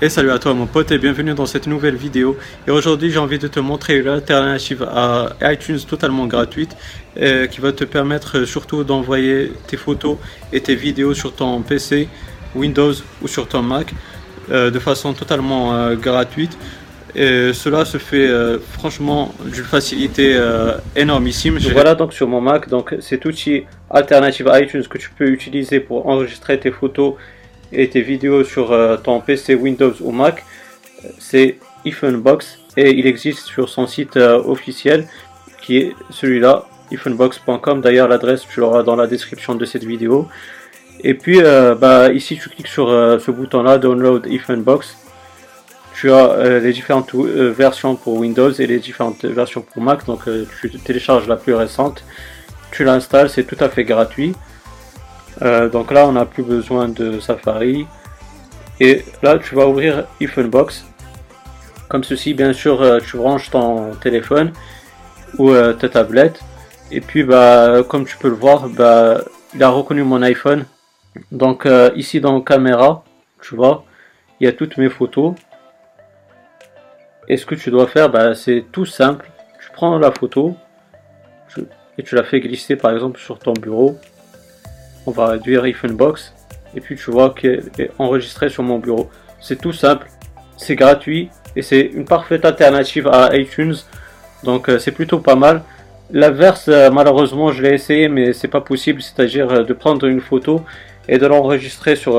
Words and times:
Et 0.00 0.10
salut 0.10 0.30
à 0.30 0.38
toi 0.38 0.54
mon 0.54 0.66
pote 0.66 0.92
et 0.92 0.98
bienvenue 0.98 1.34
dans 1.34 1.46
cette 1.46 1.66
nouvelle 1.66 1.96
vidéo. 1.96 2.36
Et 2.68 2.70
aujourd'hui 2.70 3.10
j'ai 3.10 3.18
envie 3.18 3.40
de 3.40 3.48
te 3.48 3.58
montrer 3.58 3.98
une 3.98 4.06
alternative 4.06 4.84
à 4.84 5.30
iTunes 5.42 5.80
totalement 5.80 6.28
gratuite 6.28 6.76
euh, 7.16 7.48
qui 7.48 7.60
va 7.60 7.72
te 7.72 7.82
permettre 7.82 8.44
surtout 8.44 8.84
d'envoyer 8.84 9.50
tes 9.66 9.76
photos 9.76 10.18
et 10.52 10.60
tes 10.60 10.76
vidéos 10.76 11.14
sur 11.14 11.34
ton 11.34 11.62
PC, 11.62 12.08
Windows 12.54 12.92
ou 13.22 13.26
sur 13.26 13.48
ton 13.48 13.62
Mac 13.62 13.92
euh, 14.52 14.70
de 14.70 14.78
façon 14.78 15.14
totalement 15.14 15.74
euh, 15.74 15.96
gratuite. 15.96 16.56
Et 17.16 17.52
cela 17.52 17.84
se 17.84 17.98
fait 17.98 18.28
franchement 18.74 19.34
d'une 19.44 19.64
facilité 19.64 20.38
énormissime. 20.94 21.58
Voilà 21.72 21.94
donc 21.96 22.12
sur 22.12 22.28
mon 22.28 22.40
Mac, 22.40 22.68
donc 22.68 22.94
cet 23.00 23.24
outil 23.24 23.64
alternative 23.90 24.46
à 24.46 24.60
iTunes 24.60 24.84
que 24.88 24.98
tu 24.98 25.10
peux 25.10 25.26
utiliser 25.28 25.80
pour 25.80 26.06
enregistrer 26.06 26.60
tes 26.60 26.70
photos 26.70 27.14
et 27.72 27.88
tes 27.88 28.00
vidéos 28.00 28.44
sur 28.44 28.72
euh, 28.72 28.96
ton 28.96 29.20
PC 29.20 29.54
Windows 29.54 29.94
ou 30.00 30.10
Mac, 30.10 30.44
c'est 31.18 31.58
Iphonebox 31.84 32.58
et 32.76 32.90
il 32.90 33.06
existe 33.06 33.46
sur 33.46 33.68
son 33.68 33.86
site 33.86 34.16
euh, 34.16 34.42
officiel 34.42 35.06
qui 35.62 35.78
est 35.78 35.94
celui-là, 36.10 36.66
iphonebox.com. 36.90 37.80
D'ailleurs, 37.80 38.08
l'adresse 38.08 38.46
tu 38.48 38.60
l'auras 38.60 38.82
dans 38.82 38.96
la 38.96 39.06
description 39.06 39.54
de 39.54 39.64
cette 39.64 39.84
vidéo. 39.84 40.28
Et 41.00 41.14
puis, 41.14 41.40
euh, 41.42 41.74
bah, 41.74 42.12
ici, 42.12 42.38
tu 42.40 42.48
cliques 42.48 42.68
sur 42.68 42.88
ce 42.88 43.30
bouton-là, 43.30 43.78
Download 43.78 44.26
Iphonebox. 44.26 44.96
Tu 45.94 46.12
as 46.12 46.60
les 46.60 46.72
différentes 46.72 47.12
versions 47.14 47.96
pour 47.96 48.14
Windows 48.14 48.52
et 48.52 48.66
les 48.66 48.78
différentes 48.78 49.24
versions 49.24 49.62
pour 49.62 49.82
Mac. 49.82 50.06
Donc, 50.06 50.22
tu 50.60 50.70
télécharges 50.70 51.26
la 51.26 51.36
plus 51.36 51.54
récente, 51.54 52.04
tu 52.70 52.84
l'installes, 52.84 53.28
c'est 53.28 53.44
tout 53.44 53.56
à 53.60 53.68
fait 53.68 53.84
gratuit. 53.84 54.34
Euh, 55.42 55.68
donc 55.68 55.92
là, 55.92 56.06
on 56.06 56.12
n'a 56.12 56.26
plus 56.26 56.42
besoin 56.42 56.88
de 56.88 57.20
Safari. 57.20 57.86
Et 58.80 59.04
là, 59.22 59.38
tu 59.38 59.54
vas 59.54 59.66
ouvrir 59.66 60.06
Box 60.46 60.84
Comme 61.88 62.04
ceci, 62.04 62.34
bien 62.34 62.52
sûr, 62.52 62.80
euh, 62.82 62.98
tu 63.00 63.16
branches 63.16 63.50
ton 63.50 63.94
téléphone 63.94 64.52
ou 65.38 65.50
euh, 65.50 65.72
ta 65.72 65.88
tablette. 65.88 66.40
Et 66.90 67.00
puis, 67.00 67.22
bah, 67.22 67.82
comme 67.88 68.04
tu 68.06 68.16
peux 68.16 68.28
le 68.28 68.34
voir, 68.34 68.68
bah, 68.68 69.20
il 69.54 69.62
a 69.62 69.68
reconnu 69.68 70.02
mon 70.02 70.22
iPhone. 70.22 70.64
Donc 71.32 71.66
ici 71.96 72.20
dans 72.20 72.40
caméra, 72.40 73.02
tu 73.42 73.56
vois, 73.56 73.84
il 74.38 74.44
y 74.44 74.46
a 74.46 74.52
toutes 74.52 74.76
mes 74.76 74.88
photos. 74.88 75.34
Et 77.26 77.36
ce 77.36 77.44
que 77.44 77.56
tu 77.56 77.70
dois 77.70 77.88
faire, 77.88 78.08
bah, 78.08 78.34
c'est 78.34 78.66
tout 78.70 78.86
simple. 78.86 79.28
Tu 79.60 79.70
prends 79.72 79.98
la 79.98 80.12
photo 80.12 80.54
et 81.98 82.02
tu 82.04 82.14
la 82.14 82.22
fais 82.22 82.40
glisser 82.40 82.76
par 82.76 82.92
exemple 82.92 83.18
sur 83.18 83.40
ton 83.40 83.52
bureau 83.52 83.98
on 85.08 85.10
va 85.10 85.28
réduire 85.28 85.64
Box 85.90 86.34
et 86.74 86.80
puis 86.80 86.96
tu 86.96 87.10
vois 87.10 87.30
qu'elle 87.30 87.64
est 87.78 87.90
enregistrée 87.98 88.50
sur 88.50 88.62
mon 88.62 88.78
bureau. 88.78 89.08
C'est 89.40 89.60
tout 89.60 89.72
simple, 89.72 90.06
c'est 90.56 90.76
gratuit 90.76 91.30
et 91.56 91.62
c'est 91.62 91.80
une 91.80 92.04
parfaite 92.04 92.44
alternative 92.44 93.08
à 93.08 93.34
iTunes. 93.36 93.76
Donc 94.44 94.68
euh, 94.68 94.78
c'est 94.78 94.92
plutôt 94.92 95.18
pas 95.18 95.34
mal. 95.34 95.62
L'inverse, 96.10 96.66
euh, 96.68 96.90
malheureusement, 96.90 97.52
je 97.52 97.62
l'ai 97.62 97.74
essayé, 97.74 98.08
mais 98.08 98.32
c'est 98.32 98.48
pas 98.48 98.60
possible. 98.60 99.00
C'est-à-dire 99.02 99.50
euh, 99.50 99.64
de 99.64 99.72
prendre 99.72 100.06
une 100.06 100.20
photo 100.20 100.62
et 101.08 101.18
de 101.18 101.26
l'enregistrer 101.26 101.96
sur 101.96 102.14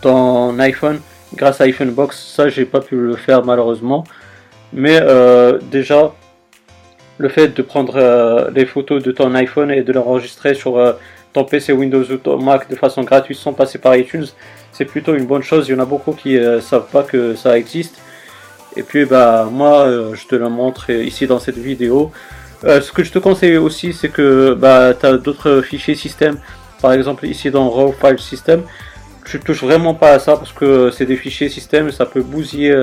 ton 0.00 0.58
iPhone 0.58 0.98
grâce 1.34 1.60
à 1.60 1.66
Box 1.84 2.16
Ça, 2.34 2.48
j'ai 2.48 2.64
pas 2.64 2.80
pu 2.80 2.96
le 2.96 3.16
faire 3.16 3.44
malheureusement. 3.44 4.04
Mais 4.72 4.98
déjà, 5.70 6.14
le 7.18 7.28
fait 7.28 7.48
de 7.48 7.60
prendre 7.60 8.50
les 8.54 8.64
photos 8.64 9.02
de 9.02 9.12
ton 9.12 9.34
iPhone 9.34 9.70
et 9.70 9.82
de 9.82 9.92
l'enregistrer 9.92 10.54
sur 10.54 10.78
ton 11.32 11.44
PC 11.44 11.72
Windows 11.72 12.02
ou 12.02 12.16
ton 12.16 12.38
Mac 12.40 12.68
de 12.68 12.76
façon 12.76 13.02
gratuite 13.02 13.38
sans 13.38 13.52
passer 13.52 13.78
par 13.78 13.96
iTunes, 13.96 14.26
c'est 14.72 14.84
plutôt 14.84 15.14
une 15.14 15.26
bonne 15.26 15.42
chose. 15.42 15.68
Il 15.68 15.72
y 15.72 15.74
en 15.74 15.82
a 15.82 15.84
beaucoup 15.84 16.12
qui 16.12 16.34
ne 16.34 16.40
euh, 16.40 16.60
savent 16.60 16.88
pas 16.90 17.02
que 17.02 17.34
ça 17.34 17.58
existe. 17.58 17.96
Et 18.76 18.82
puis 18.82 19.04
bah 19.04 19.48
moi 19.50 19.80
euh, 19.80 20.14
je 20.14 20.26
te 20.26 20.36
le 20.36 20.48
montre 20.48 20.90
ici 20.90 21.26
dans 21.26 21.38
cette 21.38 21.58
vidéo. 21.58 22.12
Euh, 22.64 22.80
ce 22.80 22.92
que 22.92 23.02
je 23.02 23.10
te 23.10 23.18
conseille 23.18 23.56
aussi 23.56 23.92
c'est 23.92 24.10
que 24.10 24.54
bah, 24.54 24.94
tu 24.94 25.06
as 25.06 25.16
d'autres 25.18 25.60
fichiers 25.62 25.94
système. 25.94 26.38
Par 26.80 26.92
exemple 26.92 27.26
ici 27.26 27.50
dans 27.50 27.68
RAW 27.68 27.92
File 27.92 28.18
System. 28.18 28.62
Tu 29.24 29.38
touches 29.38 29.62
vraiment 29.62 29.94
pas 29.94 30.12
à 30.12 30.18
ça 30.18 30.36
parce 30.36 30.52
que 30.52 30.90
c'est 30.90 31.06
des 31.06 31.16
fichiers 31.16 31.48
système 31.48 31.88
et 31.88 31.92
ça 31.92 32.06
peut 32.06 32.22
bousiller 32.22 32.74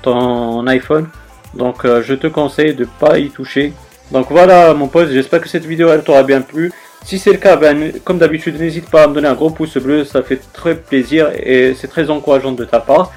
ton 0.00 0.66
iPhone. 0.68 1.08
Donc 1.54 1.84
je 1.84 2.14
te 2.14 2.28
conseille 2.28 2.74
de 2.74 2.86
pas 2.98 3.18
y 3.18 3.28
toucher. 3.28 3.72
Donc 4.10 4.28
voilà 4.30 4.72
mon 4.74 4.86
pote, 4.86 5.08
j'espère 5.10 5.40
que 5.40 5.48
cette 5.48 5.64
vidéo 5.66 5.90
elle 5.90 6.02
t'aura 6.02 6.22
bien 6.22 6.40
plu. 6.40 6.72
Si 7.04 7.18
c'est 7.18 7.32
le 7.32 7.38
cas, 7.38 7.56
ben, 7.56 7.92
comme 8.04 8.18
d'habitude, 8.18 8.58
n'hésite 8.58 8.90
pas 8.90 9.04
à 9.04 9.06
me 9.06 9.14
donner 9.14 9.28
un 9.28 9.34
gros 9.34 9.50
pouce 9.50 9.76
bleu, 9.76 10.04
ça 10.04 10.22
fait 10.22 10.40
très 10.52 10.74
plaisir 10.74 11.30
et 11.40 11.74
c'est 11.74 11.88
très 11.88 12.10
encourageant 12.10 12.52
de 12.52 12.64
ta 12.64 12.80
part. 12.80 13.12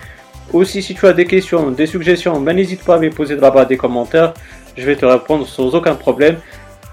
Aussi, 0.54 0.82
si 0.82 0.96
tu 0.96 1.06
as 1.08 1.14
des 1.14 1.26
questions, 1.26 1.72
des 1.72 1.88
suggestions, 1.88 2.40
ben, 2.40 2.56
n'hésite 2.56 2.84
pas 2.84 2.96
à 2.96 3.00
me 3.00 3.10
poser 3.10 3.36
là-bas 3.36 3.66
des 3.66 3.78
commentaires, 3.78 4.34
je 4.78 4.86
vais 4.86 4.96
te 4.96 5.06
répondre 5.06 5.48
sans 5.48 5.74
aucun 5.76 5.96
problème. 5.96 6.38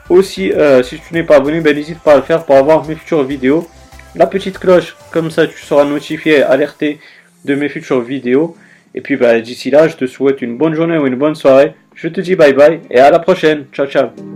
Aussi, 0.08 0.52
euh, 0.52 0.82
si 0.82 0.98
tu 0.98 1.14
n'es 1.14 1.22
pas 1.22 1.36
abonné, 1.36 1.60
ben, 1.60 1.74
n'hésite 1.74 2.00
pas 2.00 2.14
à 2.14 2.16
le 2.16 2.22
faire 2.22 2.44
pour 2.44 2.56
avoir 2.56 2.86
mes 2.86 2.94
futures 2.94 3.24
vidéos. 3.24 3.68
La 4.14 4.26
petite 4.26 4.58
cloche, 4.58 4.96
comme 5.10 5.30
ça 5.30 5.46
tu 5.46 5.58
seras 5.58 5.84
notifié, 5.84 6.42
alerté 6.42 6.98
de 7.44 7.54
mes 7.54 7.68
futures 7.68 8.00
vidéos. 8.00 8.56
Et 8.94 9.02
puis 9.02 9.16
ben, 9.16 9.42
d'ici 9.42 9.70
là, 9.70 9.88
je 9.88 9.96
te 9.96 10.06
souhaite 10.06 10.40
une 10.40 10.56
bonne 10.56 10.74
journée 10.74 10.96
ou 10.96 11.06
une 11.06 11.16
bonne 11.16 11.34
soirée. 11.34 11.74
Je 11.94 12.08
te 12.08 12.20
dis 12.20 12.34
bye 12.34 12.54
bye 12.54 12.80
et 12.90 12.98
à 12.98 13.10
la 13.10 13.18
prochaine. 13.18 13.66
Ciao 13.72 13.86
ciao. 13.86 14.35